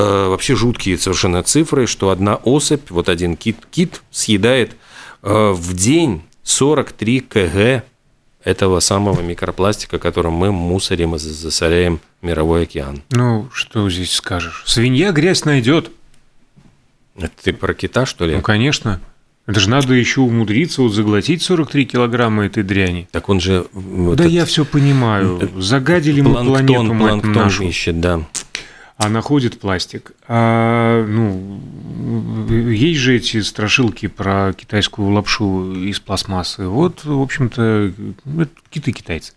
вообще 0.00 0.56
жуткие 0.56 0.98
совершенно 0.98 1.42
цифры, 1.42 1.86
что 1.86 2.10
одна 2.10 2.36
особь, 2.36 2.90
вот 2.90 3.08
один 3.08 3.36
кит, 3.36 3.58
кит 3.70 4.02
съедает 4.10 4.76
э, 5.22 5.52
в 5.52 5.74
день 5.74 6.22
43 6.42 7.20
кг 7.20 7.82
этого 8.44 8.80
самого 8.80 9.20
микропластика, 9.20 9.98
которым 9.98 10.32
мы 10.32 10.50
мусорим 10.50 11.14
и 11.14 11.18
засоряем 11.18 12.00
мировой 12.22 12.64
океан. 12.64 13.02
Ну, 13.10 13.48
что 13.52 13.88
здесь 13.88 14.12
скажешь? 14.12 14.64
Свинья 14.66 15.12
грязь 15.12 15.44
найдет. 15.44 15.90
Это 17.16 17.32
ты 17.42 17.52
про 17.52 17.74
кита, 17.74 18.06
что 18.06 18.26
ли? 18.26 18.36
Ну, 18.36 18.42
конечно. 18.42 19.00
Это 19.46 19.60
же 19.60 19.68
надо 19.68 19.92
еще 19.94 20.20
умудриться 20.20 20.82
вот 20.82 20.92
заглотить 20.92 21.42
43 21.42 21.84
килограмма 21.84 22.46
этой 22.46 22.62
дряни. 22.62 23.08
Так 23.10 23.28
он 23.28 23.40
же... 23.40 23.66
Вот 23.72 24.16
да 24.16 24.24
этот... 24.24 24.34
я 24.34 24.44
все 24.44 24.64
понимаю. 24.64 25.50
Загадили 25.56 26.20
мы 26.20 26.44
планету, 26.44 26.84
мать 26.84 26.98
планктон 26.98 27.32
нашу. 27.32 27.64
ищет, 27.64 28.00
да 28.00 28.22
а 29.02 29.08
находит 29.08 29.58
пластик. 29.58 30.12
А, 30.28 31.04
ну, 31.04 31.60
есть 32.70 33.00
же 33.00 33.16
эти 33.16 33.40
страшилки 33.40 34.06
про 34.06 34.52
китайскую 34.52 35.10
лапшу 35.10 35.74
из 35.74 35.98
пластмассы. 35.98 36.68
Вот, 36.68 37.04
в 37.04 37.20
общем-то, 37.20 37.92
киты-китайцы. 38.70 39.32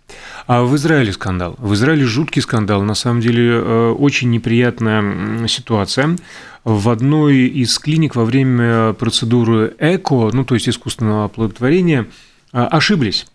А 0.45 0.62
в 0.62 0.75
Израиле 0.75 1.12
скандал. 1.12 1.55
В 1.57 1.74
Израиле 1.74 2.05
жуткий 2.05 2.43
скандал. 2.43 2.84
На 2.84 2.93
самом 2.93 3.22
деле, 3.22 3.53
э, 3.53 3.95
очень 3.98 4.29
неприятная 4.29 5.48
ситуация. 5.48 6.15
В 6.63 6.89
одной 6.89 7.48
из 7.48 7.77
клиник 7.79 8.15
во 8.15 8.24
время 8.24 8.93
процедуры 8.93 9.75
ЭКО, 9.79 10.29
ну, 10.31 10.45
то 10.45 10.53
есть 10.53 10.69
искусственного 10.69 11.25
оплодотворения, 11.25 12.05
э, 12.53 12.60
ошиблись 12.60 13.25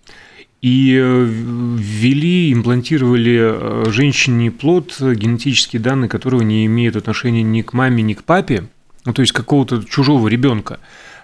и 0.62 0.98
э, 1.00 1.24
ввели, 1.24 2.52
имплантировали 2.52 3.38
э, 3.40 3.90
женщине 3.90 4.50
плод, 4.50 5.00
генетические 5.00 5.80
данные 5.80 6.08
которого 6.08 6.42
не 6.42 6.66
имеют 6.66 6.96
отношения 6.96 7.42
ни 7.42 7.62
к 7.62 7.72
маме, 7.72 8.02
ни 8.02 8.14
к 8.14 8.24
папе, 8.24 8.64
ну, 9.04 9.12
то 9.12 9.22
есть 9.22 9.32
какого-то 9.32 9.82
чужого 9.84 10.28
ребенка 10.28 10.78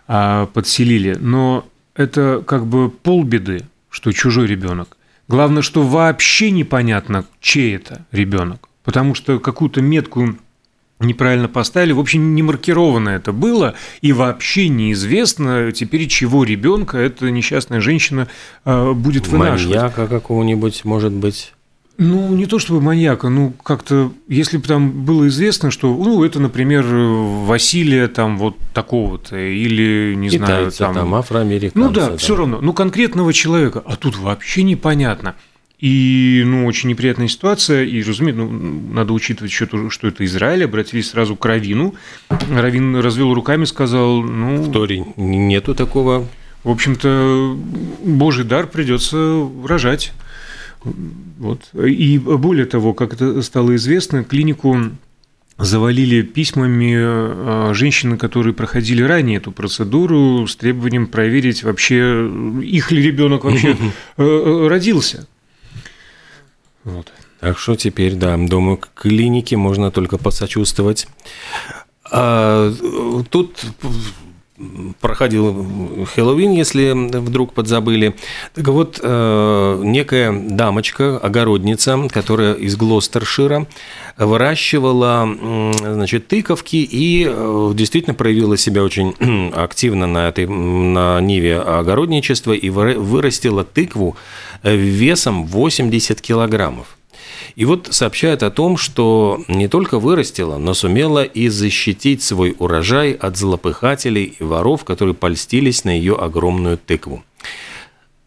а, 0.09 0.47
подселили. 0.47 1.17
Но 1.21 1.67
это 1.95 2.43
как 2.47 2.67
бы 2.67 2.89
полбеды, 2.91 3.67
что 3.91 4.13
чужой 4.13 4.47
ребенок. 4.47 4.97
Главное, 5.29 5.63
что 5.63 5.83
вообще 5.83 6.51
непонятно, 6.51 7.25
чей 7.41 7.77
это 7.77 8.07
ребенок. 8.13 8.69
Потому 8.85 9.15
что 9.15 9.41
какую-то 9.41 9.83
метку 9.83 10.37
неправильно 11.01 11.49
поставили. 11.49 11.93
В 11.93 12.01
общем, 12.01 12.35
не 12.35 12.43
маркировано 12.43 13.11
это 13.11 13.33
было, 13.33 13.75
и 14.01 14.13
вообще 14.13 14.69
неизвестно 14.69 15.73
теперь, 15.73 16.07
чего 16.07 16.45
ребенка 16.45 16.99
эта 16.99 17.31
несчастная 17.31 17.81
женщина 17.81 18.29
э, 18.65 18.93
будет 18.93 19.29
вынашивать. 19.29 19.77
Маньяка 19.77 20.07
какого-нибудь, 20.07 20.85
может 20.85 21.13
быть. 21.13 21.53
Ну, 21.99 22.35
не 22.35 22.45
то 22.45 22.59
чтобы 22.59 22.83
маньяка, 22.83 23.31
ну, 23.31 23.55
как-то, 23.63 24.13
если 24.29 24.59
бы 24.59 24.65
там 24.65 24.91
было 24.91 25.29
известно, 25.29 25.71
что, 25.71 25.95
ну, 25.95 26.23
это, 26.25 26.41
например, 26.41 26.85
Василия 26.87 28.09
там 28.09 28.37
вот 28.37 28.57
такого-то, 28.75 29.39
или, 29.39 30.15
не 30.15 30.29
Китайцы, 30.29 30.77
знаю, 30.77 30.95
там... 30.95 30.95
там 30.95 31.15
афроамериканцы. 31.15 31.79
Ну 31.79 31.91
да, 31.91 32.11
да, 32.11 32.17
все 32.19 32.37
равно, 32.37 32.59
ну, 32.61 32.75
конкретного 32.75 33.33
человека, 33.33 33.83
а 33.85 33.97
тут 33.97 34.19
вообще 34.19 34.63
непонятно. 34.63 35.37
И, 35.79 36.43
ну, 36.47 36.65
очень 36.65 36.89
неприятная 36.89 37.29
ситуация, 37.29 37.85
и, 37.85 38.03
разумеется, 38.03 38.43
ну, 38.43 38.95
надо 38.95 39.13
учитывать 39.13 39.51
еще 39.51 39.67
то, 39.67 39.91
что 39.91 40.09
это 40.09 40.25
Израиль, 40.25 40.65
обратились 40.65 41.11
сразу 41.11 41.37
к 41.37 41.45
Равину. 41.45 41.95
Равин 42.31 42.97
развел 42.97 43.35
руками, 43.35 43.67
сказал, 43.67 44.23
ну... 44.23 44.63
В 44.63 44.73
Торе 44.73 45.05
нету 45.17 45.75
такого. 45.75 46.27
В 46.65 46.71
общем-то, 46.71 47.59
божий 48.03 48.45
дар 48.45 48.67
придется 48.67 49.47
рожать. 49.65 50.13
Вот. 51.39 51.61
И 51.75 52.19
более 52.19 52.67
того, 52.67 52.95
как 52.95 53.13
это 53.13 53.43
стало 53.43 53.77
известно, 53.77 54.25
клинику 54.25 54.79
завалили 55.59 56.23
письмами 56.23 56.95
а, 56.97 57.73
женщины, 57.75 58.17
которые 58.17 58.53
проходили 58.55 59.03
ранее 59.03 59.39
эту 59.39 59.53
процедуру 59.53 60.47
с 60.47 60.57
требованием 60.57 61.07
проверить 61.07 61.63
вообще, 61.63 62.31
их 62.63 62.91
ли 62.93 63.03
ребенок 63.03 63.45
вообще 63.45 63.77
э, 64.17 64.23
э, 64.23 64.69
родился. 64.69 65.27
Вот. 66.87 67.13
Так 67.41 67.59
что 67.59 67.75
теперь, 67.75 68.15
да, 68.15 68.37
думаю, 68.37 68.79
к 68.79 68.91
клинике 68.95 69.57
можно 69.57 69.91
только 69.91 70.19
посочувствовать. 70.19 71.09
А, 72.11 72.73
тут 73.31 73.65
проходил 75.01 76.07
Хэллоуин, 76.15 76.53
если 76.53 76.93
вдруг 76.93 77.53
подзабыли. 77.53 78.17
Так 78.55 78.69
вот, 78.69 79.01
э, 79.03 79.81
некая 79.85 80.33
дамочка, 80.33 81.19
огородница, 81.19 82.09
которая 82.11 82.55
из 82.55 82.77
Глостершира, 82.77 83.67
выращивала 84.17 85.29
значит, 85.81 86.29
тыковки 86.29 86.77
и 86.77 87.27
э, 87.29 87.73
действительно 87.75 88.15
проявила 88.15 88.57
себя 88.57 88.83
очень 88.83 89.15
активно 89.55 90.07
на, 90.07 90.29
этой, 90.29 90.47
на 90.47 91.21
ниве 91.21 91.59
огородничества 91.59 92.53
и 92.53 92.71
вырастила 92.71 93.65
тыкву 93.65 94.17
э, 94.63 94.75
весом 94.75 95.45
80 95.47 96.21
килограммов. 96.21 96.96
И 97.55 97.65
вот 97.65 97.89
сообщают 97.91 98.43
о 98.43 98.51
том, 98.51 98.77
что 98.77 99.43
не 99.49 99.69
только 99.69 99.99
вырастила, 99.99 100.59
но 100.59 100.75
сумела 100.75 101.25
и 101.25 101.49
защитить 101.49 102.23
свой 102.23 102.55
урожай 102.59 103.13
от 103.13 103.37
злопыхателей 103.37 104.37
и 104.39 104.45
воров, 104.45 104.85
которые 104.85 105.15
польстились 105.15 105.85
на 105.85 105.91
ее 105.91 106.15
огромную 106.15 106.79
тыкву. 106.79 107.23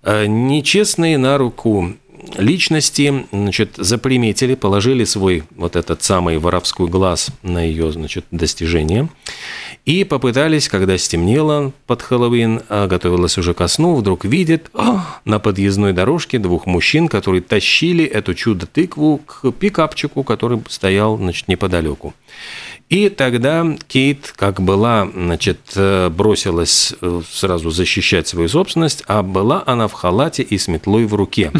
Э, 0.03 0.25
нечестные 0.25 1.17
на 1.17 1.37
руку 1.37 1.93
личности, 2.37 3.25
значит, 3.31 3.75
заприметили, 3.77 4.55
положили 4.55 5.03
свой 5.03 5.43
вот 5.55 5.75
этот 5.75 6.03
самый 6.03 6.37
воровской 6.37 6.87
глаз 6.87 7.29
на 7.43 7.59
ее, 7.59 7.91
значит, 7.91 8.25
достижение 8.31 9.09
и 9.89 10.03
попытались, 10.03 10.69
когда 10.69 10.99
стемнело 10.99 11.73
под 11.87 12.03
Хэллоуин, 12.03 12.61
а 12.69 12.85
готовилась 12.85 13.39
уже 13.39 13.55
ко 13.55 13.67
сну, 13.67 13.95
вдруг 13.95 14.23
видит 14.23 14.69
на 15.25 15.39
подъездной 15.39 15.93
дорожке 15.93 16.37
двух 16.37 16.67
мужчин, 16.67 17.07
которые 17.07 17.41
тащили 17.41 18.05
эту 18.05 18.35
чудо-тыкву 18.35 19.19
к 19.25 19.51
пикапчику, 19.51 20.23
который 20.23 20.61
стоял, 20.69 21.17
значит, 21.17 21.47
неподалеку. 21.47 22.13
И 22.89 23.09
тогда 23.09 23.65
Кейт, 23.87 24.31
как 24.35 24.61
была, 24.61 25.07
значит, 25.11 25.59
э, 25.75 26.09
бросилась 26.09 26.93
э, 27.01 27.21
сразу 27.31 27.71
защищать 27.71 28.27
свою 28.27 28.47
собственность, 28.47 29.03
а 29.07 29.23
была 29.23 29.63
она 29.65 29.87
в 29.87 29.93
халате 29.93 30.43
и 30.43 30.57
с 30.59 30.67
метлой 30.67 31.05
в 31.05 31.15
руке. 31.15 31.51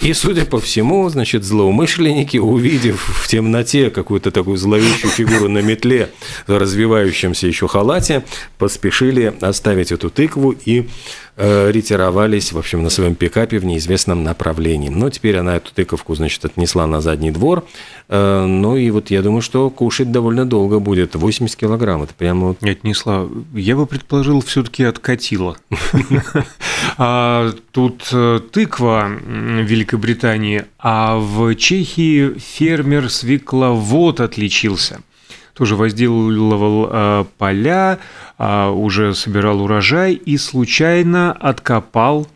И, 0.00 0.12
судя 0.12 0.44
по 0.44 0.60
всему, 0.60 1.08
значит, 1.08 1.42
злоумышленники, 1.42 2.36
увидев 2.36 3.00
в 3.00 3.26
темноте 3.26 3.90
какую-то 3.90 4.30
такую 4.30 4.56
зловещую 4.56 5.10
фигуру 5.10 5.48
на 5.48 5.58
метле, 5.58 6.10
развивающемся 6.46 7.48
еще 7.48 7.66
халате, 7.66 8.24
поспешили 8.58 9.34
оставить 9.40 9.90
эту 9.90 10.08
тыкву 10.08 10.52
и 10.52 10.88
Э, 11.40 11.70
ретировались, 11.70 12.52
в 12.52 12.58
общем, 12.58 12.82
на 12.82 12.90
своем 12.90 13.14
пикапе 13.14 13.60
в 13.60 13.64
неизвестном 13.64 14.24
направлении. 14.24 14.88
Но 14.88 15.08
теперь 15.08 15.36
она 15.36 15.54
эту 15.54 15.72
тыковку, 15.72 16.16
значит, 16.16 16.44
отнесла 16.44 16.84
на 16.88 17.00
задний 17.00 17.30
двор. 17.30 17.64
Э, 18.08 18.44
ну 18.44 18.76
и 18.76 18.90
вот 18.90 19.12
я 19.12 19.22
думаю, 19.22 19.40
что 19.40 19.70
кушать 19.70 20.10
довольно 20.10 20.46
долго 20.46 20.80
будет. 20.80 21.14
80 21.14 21.54
килограмм, 21.54 22.02
это 22.02 22.12
прямо 22.12 22.48
вот... 22.48 22.64
Отнесла. 22.64 23.28
Я 23.54 23.76
бы 23.76 23.86
предположил, 23.86 24.40
все-таки 24.40 24.82
откатила. 24.82 25.56
А 26.96 27.52
тут 27.70 28.08
э, 28.12 28.40
тыква 28.50 29.08
в 29.08 29.62
Великобритании, 29.62 30.64
а 30.78 31.18
в 31.18 31.54
Чехии 31.54 32.34
фермер-свекловод 32.38 34.20
отличился 34.20 35.00
тоже 35.58 35.74
возделывал 35.74 36.88
э, 36.88 37.24
поля, 37.36 37.98
э, 38.38 38.68
уже 38.68 39.12
собирал 39.12 39.60
урожай 39.60 40.14
и 40.14 40.36
случайно 40.36 41.32
откопал 41.32 42.28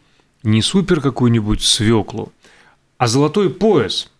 не 0.42 0.60
супер 0.60 1.00
какую-нибудь 1.00 1.62
свеклу, 1.62 2.32
а 2.98 3.06
золотой 3.06 3.48
пояс 3.48 4.10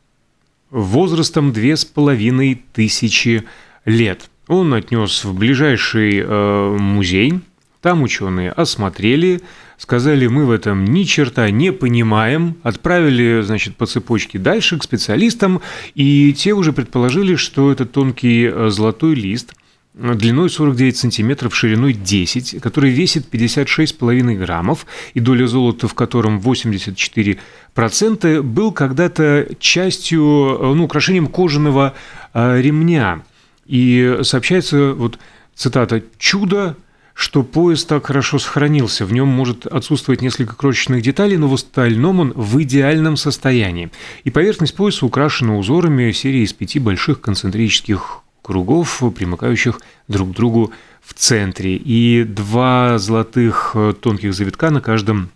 возрастом 0.71 1.52
две 1.52 1.76
с 1.76 1.85
половиной 1.85 2.62
тысячи 2.73 3.42
лет. 3.85 4.30
Он 4.47 4.73
отнес 4.73 5.25
в 5.25 5.35
ближайший 5.35 6.21
э, 6.21 6.76
музей, 6.78 7.40
там 7.80 8.02
ученые 8.02 8.52
осмотрели, 8.52 9.40
сказали, 9.82 10.28
мы 10.28 10.46
в 10.46 10.52
этом 10.52 10.84
ни 10.84 11.02
черта 11.02 11.50
не 11.50 11.72
понимаем, 11.72 12.54
отправили, 12.62 13.42
значит, 13.42 13.76
по 13.76 13.86
цепочке 13.86 14.38
дальше 14.38 14.78
к 14.78 14.84
специалистам, 14.84 15.60
и 15.96 16.32
те 16.32 16.52
уже 16.52 16.72
предположили, 16.72 17.34
что 17.34 17.72
это 17.72 17.84
тонкий 17.84 18.46
э, 18.46 18.70
золотой 18.70 19.16
лист 19.16 19.54
э, 19.94 20.14
длиной 20.14 20.50
49 20.50 20.96
сантиметров, 20.96 21.56
шириной 21.56 21.94
10, 21.94 22.62
который 22.62 22.90
весит 22.90 23.26
56,5 23.28 24.36
граммов, 24.36 24.86
и 25.14 25.20
доля 25.20 25.48
золота 25.48 25.88
в 25.88 25.94
котором 25.94 26.38
84%, 26.38 28.42
был 28.42 28.70
когда-то 28.70 29.48
частью, 29.58 30.22
э, 30.22 30.74
ну, 30.74 30.84
украшением 30.84 31.26
кожаного 31.26 31.94
ремня. 32.34 33.24
И 33.66 34.20
сообщается, 34.22 34.94
вот 34.94 35.18
цитата, 35.54 36.02
«чудо 36.18 36.76
что 37.14 37.42
пояс 37.42 37.85
так 37.85 38.07
хорошо 38.07 38.38
сохранился. 38.38 39.04
В 39.04 39.12
нем 39.12 39.28
может 39.28 39.66
отсутствовать 39.66 40.23
несколько 40.23 40.57
крошечных 40.57 41.02
деталей, 41.02 41.37
но 41.37 41.49
в 41.49 41.54
остальном 41.54 42.21
он 42.21 42.33
в 42.35 42.61
идеальном 42.62 43.16
состоянии. 43.16 43.90
И 44.25 44.31
поверхность 44.31 44.75
пояса 44.75 45.07
украшена 45.07 45.57
узорами 45.57 46.12
серии 46.12 46.42
из 46.42 46.52
пяти 46.52 46.78
больших 46.78 47.21
концентрических 47.21 48.21
кругов, 48.40 49.02
примыкающих 49.14 49.81
друг 50.09 50.31
к 50.31 50.35
другу 50.35 50.73
в 51.02 51.14
центре. 51.14 51.76
И 51.76 52.25
два 52.25 52.99
золотых 52.99 53.73
э, 53.75 53.92
тонких 54.00 54.35
завитка 54.35 54.71
на 54.71 54.81
каждом 54.81 55.31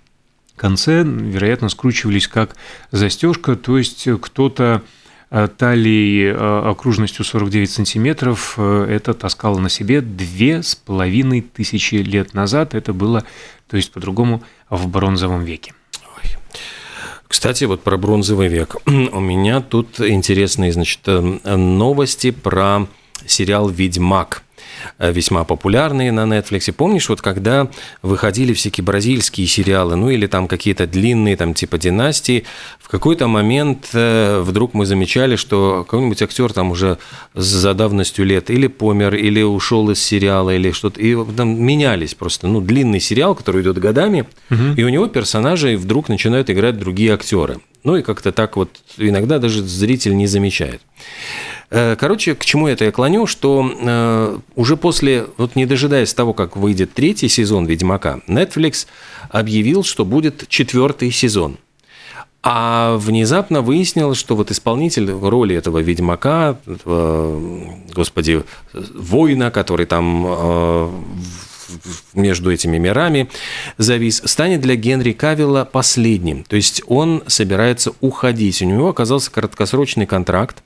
конце, 0.56 1.04
вероятно, 1.04 1.68
скручивались 1.68 2.28
как 2.28 2.56
застежка, 2.90 3.56
то 3.56 3.78
есть 3.78 4.08
кто-то 4.20 4.82
Э, 4.82 4.82
талии 5.30 6.26
э, 6.26 6.70
окружностью 6.70 7.24
49 7.24 7.70
сантиметров 7.70 8.54
э, 8.56 8.86
это 8.88 9.12
таскало 9.14 9.58
на 9.58 9.68
себе 9.68 10.00
две 10.00 10.62
с 10.62 10.74
половиной 10.74 11.40
тысячи 11.40 11.96
лет 11.96 12.34
назад. 12.34 12.74
Это 12.74 12.92
было, 12.92 13.24
то 13.68 13.76
есть 13.76 13.92
по-другому, 13.92 14.42
в 14.70 14.88
бронзовом 14.88 15.44
веке. 15.44 15.74
Кстати, 17.28 17.64
вот 17.64 17.82
про 17.82 17.96
бронзовый 17.96 18.48
век. 18.48 18.76
У 18.86 19.20
меня 19.20 19.60
тут 19.60 20.00
интересные, 20.00 20.72
значит, 20.72 21.00
новости 21.44 22.30
про 22.30 22.86
сериал 23.26 23.68
«Ведьмак». 23.68 24.42
Э, 24.98 25.12
весьма 25.12 25.44
популярные 25.44 26.12
на 26.12 26.24
Netflix. 26.24 26.72
Помнишь, 26.72 27.08
вот 27.08 27.20
когда 27.20 27.68
выходили 28.02 28.52
всякие 28.52 28.84
бразильские 28.84 29.46
сериалы, 29.46 29.96
ну 29.96 30.10
или 30.10 30.26
там 30.26 30.48
какие-то 30.48 30.86
длинные, 30.86 31.36
там 31.36 31.54
типа 31.54 31.78
«Династии», 31.78 32.44
в 32.80 32.88
какой-то 32.88 33.26
момент 33.26 33.88
э, 33.92 34.40
вдруг 34.40 34.74
мы 34.74 34.86
замечали, 34.86 35.36
что 35.36 35.84
какой-нибудь 35.88 36.22
актер 36.22 36.52
там 36.52 36.70
уже 36.70 36.98
за 37.34 37.74
давностью 37.74 38.24
лет 38.24 38.50
или 38.50 38.66
помер, 38.66 39.14
или 39.14 39.42
ушел 39.42 39.90
из 39.90 40.02
сериала, 40.02 40.54
или 40.54 40.70
что-то, 40.70 41.00
и 41.00 41.16
там 41.36 41.62
менялись 41.62 42.14
просто, 42.14 42.46
ну, 42.46 42.60
длинный 42.60 43.00
сериал, 43.00 43.34
который 43.34 43.62
идет 43.62 43.78
годами, 43.78 44.26
угу. 44.50 44.74
и 44.76 44.82
у 44.82 44.88
него 44.88 45.06
персонажи 45.08 45.76
вдруг 45.76 46.08
начинают 46.08 46.50
играть 46.50 46.78
другие 46.78 47.14
актеры. 47.14 47.58
Ну 47.82 47.96
и 47.96 48.02
как-то 48.02 48.32
так 48.32 48.56
вот 48.56 48.70
иногда 48.96 49.38
даже 49.38 49.62
зритель 49.62 50.16
не 50.16 50.26
замечает. 50.26 50.80
Э, 51.70 51.96
короче, 51.96 52.34
к 52.34 52.44
чему 52.44 52.68
это 52.68 52.84
я 52.84 52.92
клоню, 52.92 53.26
что 53.26 53.68
э, 53.68 54.38
уже 54.54 54.76
после, 54.76 55.26
вот 55.36 55.56
не 55.56 55.66
дожидаясь 55.66 56.14
того, 56.14 56.32
как 56.32 56.56
выйдет 56.56 56.94
третий 56.94 57.28
сезон 57.28 57.66
«Ведьмака», 57.66 58.20
Netflix 58.28 58.86
объявил, 59.30 59.82
что 59.82 60.04
будет 60.04 60.48
четвертый 60.48 61.10
сезон. 61.10 61.58
А 62.48 62.96
внезапно 62.98 63.60
выяснилось, 63.60 64.18
что 64.18 64.36
вот 64.36 64.52
исполнитель 64.52 65.10
роли 65.10 65.56
этого 65.56 65.78
ведьмака, 65.78 66.56
господи, 67.92 68.44
воина, 68.72 69.50
который 69.50 69.86
там 69.86 70.24
э, 70.28 70.90
между 72.14 72.52
этими 72.52 72.78
мирами 72.78 73.28
завис, 73.78 74.22
станет 74.24 74.60
для 74.60 74.76
Генри 74.76 75.10
Кавилла 75.12 75.64
последним. 75.64 76.44
То 76.44 76.54
есть 76.54 76.82
он 76.86 77.24
собирается 77.26 77.92
уходить. 78.00 78.62
У 78.62 78.66
него 78.66 78.90
оказался 78.90 79.30
краткосрочный 79.32 80.06
контракт. 80.06 80.62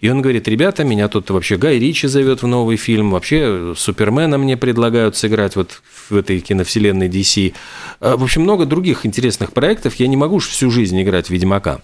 И 0.00 0.08
он 0.08 0.22
говорит, 0.22 0.48
ребята, 0.48 0.84
меня 0.84 1.08
тут 1.08 1.30
вообще 1.30 1.56
Гай 1.56 1.78
Ричи 1.78 2.06
зовет 2.06 2.42
в 2.42 2.46
новый 2.46 2.76
фильм, 2.76 3.10
вообще 3.10 3.74
Супермена 3.76 4.38
мне 4.38 4.56
предлагают 4.56 5.16
сыграть 5.16 5.56
вот 5.56 5.82
в 6.10 6.16
этой 6.16 6.40
киновселенной 6.40 7.08
DC. 7.08 7.54
А, 8.00 8.16
в 8.16 8.22
общем, 8.22 8.42
много 8.42 8.66
других 8.66 9.04
интересных 9.04 9.52
проектов. 9.52 9.94
Я 9.96 10.06
не 10.06 10.16
могу 10.16 10.36
уж 10.36 10.48
всю 10.48 10.70
жизнь 10.70 11.00
играть 11.02 11.26
в 11.26 11.30
Ведьмака. 11.30 11.80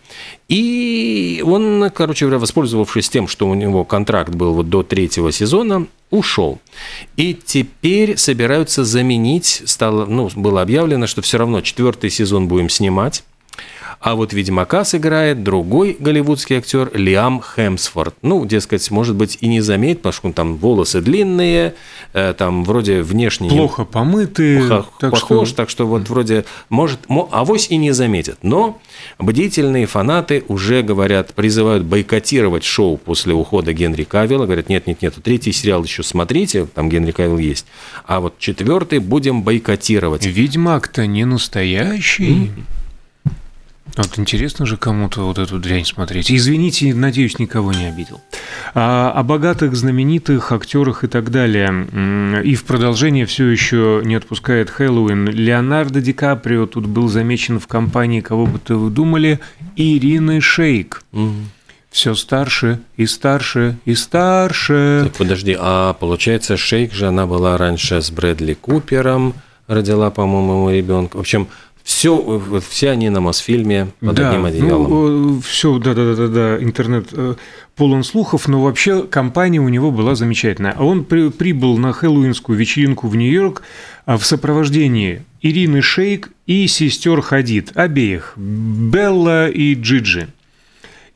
И 0.48 1.42
он, 1.44 1.90
короче 1.94 2.26
говоря, 2.26 2.38
воспользовавшись 2.38 3.08
тем, 3.08 3.28
что 3.28 3.48
у 3.48 3.54
него 3.54 3.84
контракт 3.84 4.34
был 4.34 4.54
вот 4.54 4.68
до 4.68 4.82
третьего 4.82 5.32
сезона, 5.32 5.86
ушел. 6.10 6.60
И 7.16 7.34
теперь 7.34 8.16
собираются 8.16 8.84
заменить, 8.84 9.62
стало, 9.66 10.06
ну, 10.06 10.30
было 10.34 10.62
объявлено, 10.62 11.06
что 11.06 11.22
все 11.22 11.38
равно 11.38 11.60
четвертый 11.60 12.10
сезон 12.10 12.48
будем 12.48 12.68
снимать. 12.68 13.24
А 14.04 14.16
вот 14.16 14.34
Ведьмака 14.34 14.84
сыграет 14.84 15.42
другой 15.42 15.96
голливудский 15.98 16.58
актер 16.58 16.90
Лиам 16.92 17.40
Хемсфорд. 17.40 18.14
Ну, 18.20 18.44
дескать, 18.44 18.90
может 18.90 19.16
быть, 19.16 19.38
и 19.40 19.46
не 19.46 19.62
заметит, 19.62 20.02
потому 20.02 20.12
что 20.12 20.32
там 20.32 20.56
волосы 20.56 21.00
длинные, 21.00 21.74
э, 22.12 22.34
там 22.36 22.64
вроде 22.64 23.00
внешне... 23.00 23.48
Плохо 23.48 23.86
помытые. 23.86 24.68
Так 25.00 25.12
похож, 25.12 25.48
что... 25.48 25.56
так 25.56 25.70
что 25.70 25.86
вот 25.86 26.10
вроде 26.10 26.44
может... 26.68 27.00
Авось 27.30 27.68
и 27.70 27.78
не 27.78 27.92
заметит. 27.92 28.36
Но 28.42 28.78
бдительные 29.18 29.86
фанаты 29.86 30.44
уже 30.48 30.82
говорят, 30.82 31.32
призывают 31.32 31.84
бойкотировать 31.84 32.64
шоу 32.64 32.98
после 32.98 33.32
ухода 33.32 33.72
Генри 33.72 34.04
Кавилла. 34.04 34.44
Говорят, 34.44 34.68
нет-нет-нет, 34.68 35.14
третий 35.22 35.52
сериал 35.52 35.82
еще 35.82 36.02
смотрите, 36.02 36.66
там 36.66 36.90
Генри 36.90 37.12
Кавилл 37.12 37.38
есть. 37.38 37.64
А 38.04 38.20
вот 38.20 38.38
четвертый 38.38 38.98
будем 38.98 39.42
бойкотировать. 39.42 40.26
Ведьмак-то 40.26 41.06
не 41.06 41.24
настоящий. 41.24 42.50
Mm-hmm. 42.50 42.64
Вот 43.96 44.18
интересно 44.18 44.66
же 44.66 44.76
кому-то 44.76 45.22
вот 45.22 45.38
эту 45.38 45.58
дрянь 45.60 45.84
смотреть. 45.84 46.30
Извините, 46.30 46.92
надеюсь, 46.92 47.38
никого 47.38 47.72
не 47.72 47.86
обидел. 47.86 48.20
А, 48.74 49.12
о 49.12 49.22
богатых, 49.22 49.76
знаменитых 49.76 50.50
актерах 50.50 51.04
и 51.04 51.06
так 51.06 51.30
далее. 51.30 52.42
И 52.42 52.56
в 52.56 52.64
продолжение 52.64 53.24
все 53.24 53.46
еще 53.46 54.02
не 54.04 54.16
отпускает 54.16 54.68
Хэллоуин. 54.68 55.28
Леонардо 55.28 56.00
Ди 56.00 56.12
Каприо 56.12 56.66
тут 56.66 56.86
был 56.86 57.08
замечен 57.08 57.60
в 57.60 57.68
компании, 57.68 58.20
кого 58.20 58.46
бы 58.46 58.58
то 58.58 58.76
вы 58.76 58.90
думали, 58.90 59.38
Ирины 59.76 60.40
Шейк. 60.40 61.02
Угу. 61.12 61.32
Все 61.90 62.16
старше 62.16 62.80
и 62.96 63.06
старше 63.06 63.76
и 63.84 63.94
старше. 63.94 65.02
Так, 65.04 65.12
подожди, 65.12 65.56
а 65.56 65.92
получается, 65.92 66.56
Шейк 66.56 66.92
же 66.92 67.06
она 67.06 67.26
была 67.26 67.56
раньше 67.56 68.02
с 68.02 68.10
Брэдли 68.10 68.54
Купером, 68.54 69.34
родила, 69.68 70.10
по-моему, 70.10 70.70
ребенка. 70.70 71.16
В 71.16 71.20
общем, 71.20 71.46
Все, 71.84 72.42
все 72.66 72.90
они 72.90 73.10
на 73.10 73.20
Мосфильме 73.20 73.88
под 74.00 74.14
да, 74.14 74.30
одним 74.30 74.46
одеялом. 74.46 74.90
Ну, 74.90 75.40
все, 75.42 75.78
да, 75.78 75.92
да, 75.92 76.14
да, 76.14 76.28
да, 76.28 76.56
интернет 76.58 77.08
э, 77.12 77.34
полон 77.76 78.04
слухов, 78.04 78.48
но 78.48 78.62
вообще 78.62 79.02
компания 79.02 79.60
у 79.60 79.68
него 79.68 79.90
была 79.90 80.14
замечательная. 80.14 80.74
Он 80.78 81.04
при, 81.04 81.28
прибыл 81.28 81.76
на 81.76 81.92
хэллоуинскую 81.92 82.58
вечеринку 82.58 83.06
в 83.06 83.16
Нью-Йорк 83.16 83.60
а, 84.06 84.16
в 84.16 84.24
сопровождении 84.24 85.26
Ирины 85.42 85.82
Шейк 85.82 86.30
и 86.46 86.66
сестер 86.68 87.20
Хадид, 87.20 87.72
обеих, 87.76 88.32
Белла 88.36 89.50
и 89.50 89.74
Джиджи. 89.74 90.28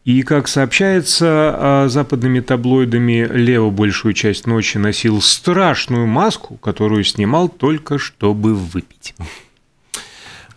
И, 0.04 0.20
как 0.20 0.48
сообщается 0.48 1.26
а, 1.26 1.88
западными 1.88 2.40
таблоидами, 2.40 3.26
Лео 3.32 3.70
большую 3.70 4.12
часть 4.12 4.46
ночи 4.46 4.76
носил 4.76 5.22
страшную 5.22 6.06
маску, 6.06 6.58
которую 6.58 7.04
снимал 7.04 7.48
только 7.48 7.98
чтобы 7.98 8.54
выпить. 8.54 9.14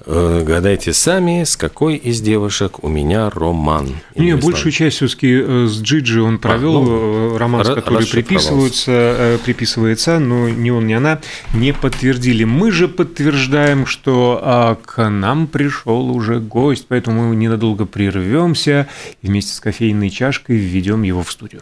Э, 0.06 0.44
гадайте 0.44 0.94
сами, 0.94 1.44
с 1.44 1.56
какой 1.56 1.96
из 1.96 2.22
девушек 2.22 2.84
у 2.84 2.88
меня 2.88 3.30
роман. 3.30 3.90
Не, 4.16 4.36
большую 4.36 4.72
часть 4.72 4.98
все-таки 4.98 5.32
э, 5.32 5.68
с 5.68 5.82
Джиджи 5.82 6.22
он 6.22 6.40
провел 6.40 6.78
а, 6.78 6.82
ну, 6.82 7.36
э, 7.36 7.38
роман, 7.38 7.64
который 7.64 8.08
приписывается, 8.08 9.40
приписывается, 9.46 10.20
но 10.20 10.50
ни 10.50 10.70
он, 10.72 10.88
ни 10.88 10.94
она 10.94 11.22
не 11.54 11.74
подтвердили. 11.74 12.44
Мы 12.46 12.72
же 12.72 12.88
подтверждаем, 12.88 13.86
что 13.86 14.40
а, 14.42 14.76
к 14.76 15.08
нам 15.10 15.48
пришел 15.48 16.10
уже 16.10 16.40
гость, 16.40 16.86
поэтому 16.88 17.30
мы 17.30 17.36
ненадолго 17.36 17.86
прервемся 17.86 18.88
и 19.22 19.28
вместе 19.28 19.54
с 19.54 19.60
кофейной 19.60 20.10
чашкой 20.10 20.58
введем 20.58 21.04
его 21.04 21.22
в 21.22 21.32
студию. 21.32 21.62